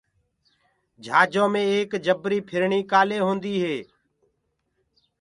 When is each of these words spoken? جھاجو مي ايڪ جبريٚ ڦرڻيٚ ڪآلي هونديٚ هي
جھاجو 1.03 1.45
مي 1.53 1.61
ايڪ 1.73 1.91
جبريٚ 2.05 2.45
ڦرڻيٚ 2.49 2.89
ڪآلي 2.91 3.17
هونديٚ 3.25 3.61
هي 3.63 3.77